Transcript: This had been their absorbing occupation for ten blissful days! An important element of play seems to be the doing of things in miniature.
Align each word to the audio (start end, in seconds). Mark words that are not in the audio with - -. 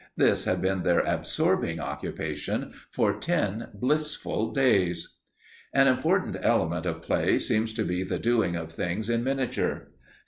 This 0.17 0.45
had 0.45 0.63
been 0.63 0.81
their 0.81 1.01
absorbing 1.01 1.79
occupation 1.79 2.73
for 2.91 3.19
ten 3.19 3.67
blissful 3.75 4.51
days! 4.51 5.17
An 5.75 5.85
important 5.87 6.37
element 6.41 6.87
of 6.87 7.03
play 7.03 7.37
seems 7.37 7.71
to 7.75 7.83
be 7.83 8.01
the 8.01 8.17
doing 8.17 8.55
of 8.55 8.71
things 8.71 9.11
in 9.11 9.23
miniature. 9.23 9.89